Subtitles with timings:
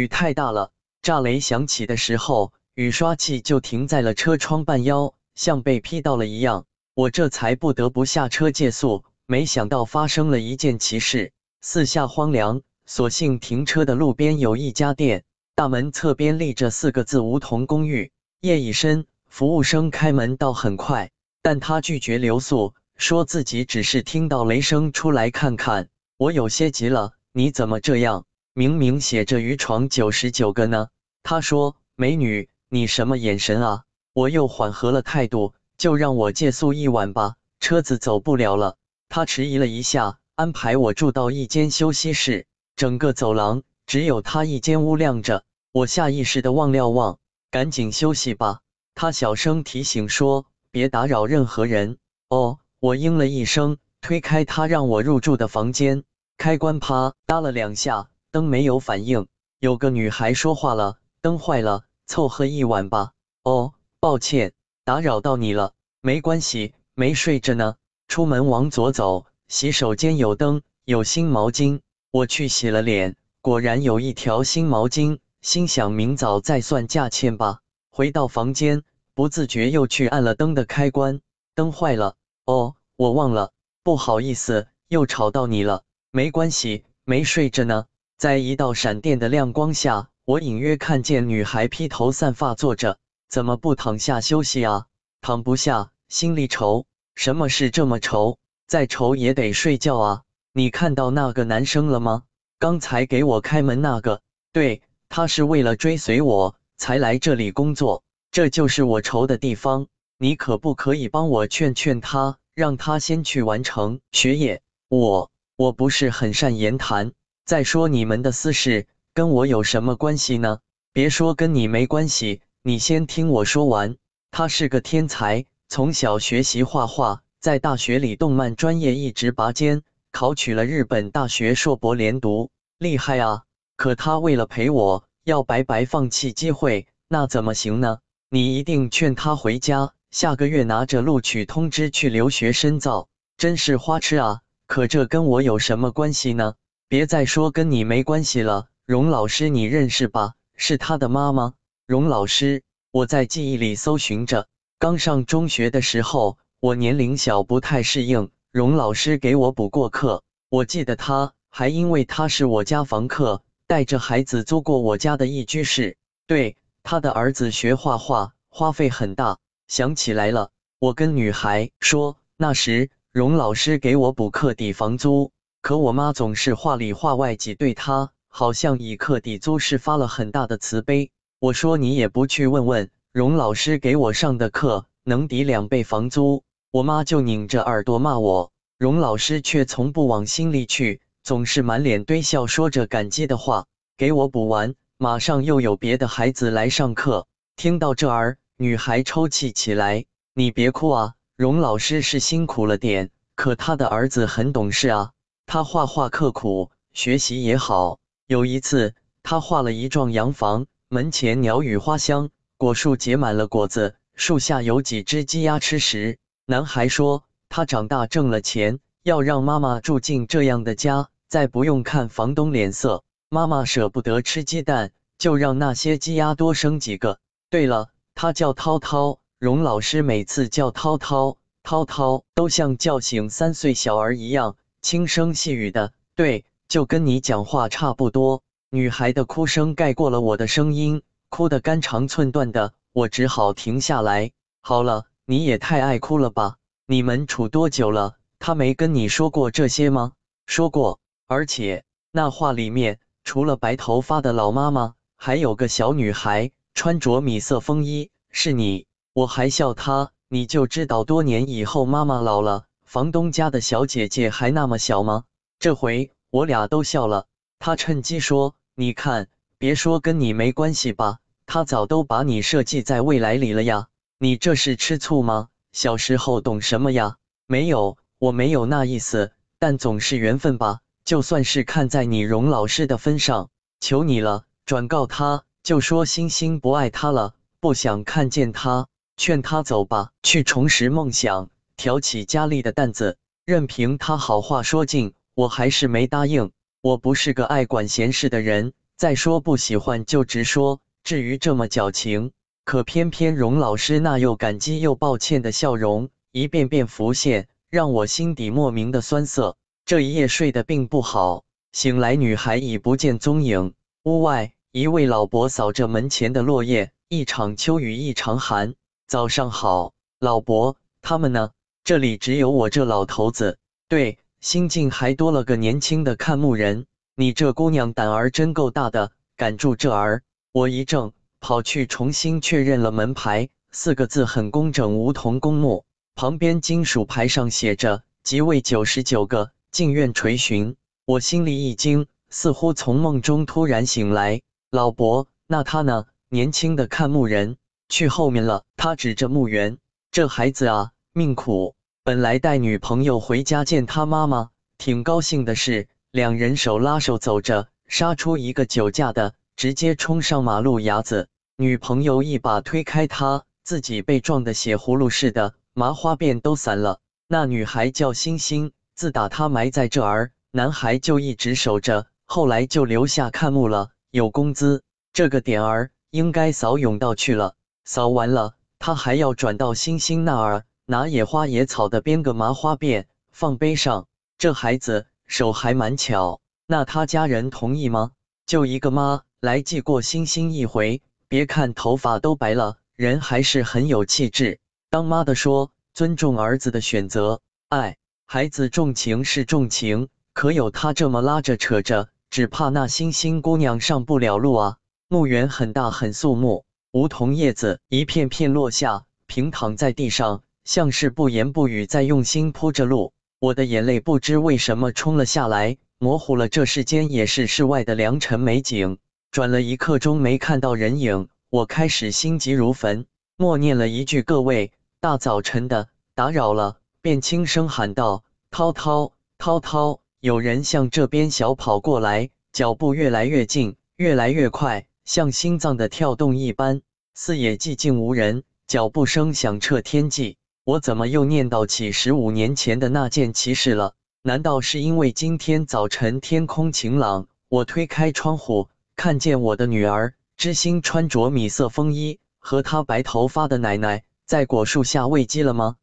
[0.00, 0.70] 雨太大了，
[1.02, 6.64] 炸雷响起的时候，雨刷器就停在了车窗半腰，像被劈到了一样。
[6.94, 9.04] 我这才不得不下车借宿。
[9.26, 15.22] 没想到发生了一件奇事，四下荒凉，所幸停车的路边有一家店，
[15.54, 18.10] 大门侧边立着四个字“梧桐公寓”。
[18.40, 21.10] 夜已深，服务生开门倒很快，
[21.42, 25.88] 但他拒绝留宿，说自己只是听到雷声出来看看。
[26.16, 28.24] 我有些急了，你怎么这样？
[28.52, 30.88] 明明写着渔床九十九个呢。
[31.22, 38.74] 他说：“美女，你什么眼神啊？”我又缓和了态度，就让我借宿一晚吧，车子走不了了。
[39.08, 45.44] 他迟疑了一下，安排我住到一间休息室，整个走廊只有他一间屋亮着。
[45.72, 47.18] 我下意识的望了望，
[47.52, 48.60] 赶紧休息吧。
[48.96, 51.98] 他小声提醒说：“别打扰任何人。”
[52.28, 56.02] 哦，我应了一声，推开他让我入住的房间，
[56.36, 58.08] 开关啪嗒了两下。
[58.32, 59.26] 灯没有反应，
[59.58, 63.10] 有个女孩说话了：“灯坏了，凑合一晚吧。”
[63.42, 64.52] 哦，抱歉，
[64.84, 65.72] 打扰到你了。
[66.00, 67.74] 没关系，没睡着呢。
[68.06, 71.80] 出门往左走，洗手间有灯，有新毛巾。
[72.12, 75.18] 我去洗了脸，果然有一条新毛巾。
[75.42, 77.60] 心想明早再算价钱吧。
[77.90, 78.82] 回到房间，
[79.14, 81.20] 不自觉又去按了灯的开关，
[81.54, 82.14] 灯坏了。
[82.44, 83.50] 哦，我忘了，
[83.82, 85.82] 不好意思，又吵到你了。
[86.12, 87.86] 没关系，没睡着呢。
[88.20, 92.98] 在一道闪电的亮光下，我隐约看见女孩披头散发坐着，
[93.30, 94.84] 怎么不躺下休息啊？
[95.22, 96.84] 躺不下，心里愁。
[97.14, 98.36] 什么事这么愁？
[98.66, 100.22] 再愁也得睡觉啊！
[100.52, 102.24] 你看到那个男生了吗？
[102.58, 104.20] 刚才给我开门那个，
[104.52, 109.86] 对，他是为了追随我才来这里工作，这就是我愁的地方。
[110.18, 114.60] 你可不可以帮我劝劝他，让他先去完成学业？
[114.90, 117.12] 我我不是很善言谈。
[117.50, 120.60] 再说你们的私事跟我有什么关系呢？
[120.92, 123.96] 别说跟你没关系，你先听我说完。
[124.30, 133.42] 他是个天才，从小学习画画，在大学里动漫专业一直拔尖，考取了日本大学硕博连读，厉害啊！
[133.74, 137.98] 可他为了陪我，要白白放弃机会，那怎么行呢？
[138.28, 143.08] 你一定劝他回家，下个月拿着录取通知去留学深造。
[143.36, 144.40] 真是花痴啊！
[144.68, 146.54] 可这跟我有什么关系呢？
[146.90, 150.34] 别再说跟你没关系了，荣老师你认识吧？
[150.56, 151.54] 是他的妈妈，
[151.86, 152.64] 荣老师。
[152.90, 154.48] 我在记忆里搜寻着，
[154.80, 160.24] 刚上中学的时候，我年龄小不太适应，荣老师给我补过课。
[160.48, 165.96] 我记得他还因为他是我家房客，带着孩子租过我家的一居室。
[166.26, 169.38] 对，他的儿子学画画，花费很大。
[169.68, 170.50] 想起来了，
[170.80, 175.30] 我跟女孩说，那时荣老师给我补课抵房租。
[175.62, 181.10] 可我妈总是话里话外挤兑他，好像以课抵租是发了很大的慈悲。
[181.38, 188.52] 我说你也不去问问，荣老师给我上的课能抵两倍房租，我妈就拧着耳朵骂我。
[188.78, 193.66] 荣老师却从不往心里去，总是满脸堆笑，说着感激的话。
[193.98, 197.26] 给我补完，马上又有别的孩子来上课。
[197.56, 205.10] 听到这儿，女孩抽泣起来：“你别哭啊，荣老师是辛苦了点，可他的儿子很懂事啊。”
[205.52, 207.98] 他画画刻苦，学习也好。
[208.28, 208.94] 有一次，
[209.24, 216.18] 他画了一幢洋房，门前鸟语花香，果树结满了果子，树下有几只鸡鸭吃食。
[216.46, 223.02] 男孩说，他长大挣了钱，要让妈妈住进这样的家，再不用看房东脸色。
[223.28, 227.18] 妈妈舍不得吃鸡蛋，就让那些鸡鸭多生几个。
[227.50, 229.18] 对了，他叫涛涛。
[229.40, 234.54] 荣老师每次叫涛涛，涛涛都像叫醒三岁小儿一样。
[234.82, 238.42] 轻声细语的，对，就跟你讲话差不多。
[238.70, 244.30] 女孩的哭声盖过了我的声音，哭得肝肠寸断的，我只好停下来。
[244.62, 246.56] 好了，你也太爱哭了吧？
[246.86, 248.14] 你们处多久了？
[248.38, 250.12] 他没跟你说过这些吗？
[250.46, 258.86] 说过，而且那话里面除了白头发的老妈妈，还有个小女孩，穿着米色风衣，是你。
[259.12, 262.64] 我还笑她，你就知道多年以后妈妈老了。
[262.90, 265.22] 房东家的小姐姐还那么小吗？
[265.60, 267.26] 这回我俩都笑了。
[267.60, 269.28] 他趁机说：“你看，
[269.58, 273.86] 别说跟你没关系吧，他早都把你设计在未来里了呀。
[274.18, 275.46] 你这是吃醋吗？
[275.70, 277.14] 小时候懂什么呀？
[277.46, 279.30] 没有，我没有那意思。
[279.60, 280.80] 但总是缘分吧。
[281.04, 291.50] 就算是看在你荣老师的份上，求你了，转告他，就说星星不爱他了，不想看见他，劝他走吧，去重拾梦想。”
[291.80, 293.16] 挑起家里的担子，
[293.46, 296.50] 任凭他好话说尽，我还是没答应。
[296.82, 302.32] 我不是个爱管闲事的人，再说不喜欢就直说，至于这么矫情。
[302.66, 309.56] 可偏偏荣老师那又感激又抱歉的笑容一遍遍浮现，让我心底莫名的酸涩。
[309.86, 313.72] 这一夜睡得并不好，醒来女孩已不见踪影。
[314.02, 318.74] 屋外，一位老伯扫着门前的落叶，一场秋雨一场寒。
[319.06, 321.52] 早上好，老伯，他们呢？
[321.90, 323.58] 这里只有我这老头子。
[323.88, 326.86] 对，新晋还多了个年轻的看墓人。
[327.16, 330.22] 你这姑娘胆儿真够大的，敢住这儿！
[330.52, 331.12] 我一怔。
[331.40, 335.84] 跑去重新确认了门牌，四个字很工整，梧桐公墓。
[336.14, 340.76] 旁边金属牌上写着“即位九十九个，进院垂询”。
[341.06, 344.42] 我心里一惊，似乎从梦中突然醒来。
[344.70, 346.06] 老伯，那他呢？
[346.28, 347.56] 年轻的看墓人
[347.88, 348.62] 去后面了。
[348.76, 349.78] 他指着墓园，
[350.12, 351.74] 这孩子啊，命苦。
[352.02, 354.48] 本来带女朋友回家见他妈妈，
[354.78, 355.86] 挺高兴的事。
[356.10, 359.34] 两人手拉手走着，杀出一个酒驾的。
[359.54, 367.00] 直接冲上马路牙子，女朋友一把推开他，自己被撞得血葫芦似的，麻花辫都散了。
[367.28, 374.82] 那女孩叫星星，自打他埋在这儿，男孩就一直守着，后来就留下看墓了，有工资。
[375.12, 377.52] 这个点儿应该扫甬道去了，
[377.84, 384.08] 扫完了，他还要转到星星那儿拿野花野草的编个麻花辫放背上。
[384.38, 388.10] 这孩子手还蛮巧，那他家人同意吗？
[388.44, 389.22] 就一个妈。
[389.38, 394.58] 来祭过星星一回，别看头发都白了，人还是很有气质。
[394.90, 397.96] 当妈的说尊重儿子的选择，哎，
[398.26, 404.76] 孩子重情是重情，可有他这么拉着扯着，只怕那星星姑娘上不了路啊。
[405.06, 413.12] 墓园很大很肃穆，梧桐叶子一片片落下，平躺在地上，像是不言不语在用心铺着路。
[413.40, 418.98] 我的眼泪不知为什么冲了下来，模糊了这世间也是世外的良辰美景。
[419.32, 423.06] 转了一刻钟没看到人影，我开始心急如焚，
[423.36, 424.70] 默念了一句“各位，
[425.00, 436.80] 大早晨的打扰了”，便轻声喊道：“涛涛，涛涛！”有人向这边小跑过来，脚步越来越近，越来越快，像心脏的跳动一般。
[437.12, 440.36] 四野寂静无人，脚步声响彻天际。
[440.64, 443.94] 我怎么又念叨起十五年前的那件奇事了？
[444.22, 448.68] 难道是因为今天早晨天空晴朗，我推开窗户？
[448.94, 455.76] 看见我的女儿知心穿着米色风衣，和她白头发的奶奶在果树下喂鸡了吗？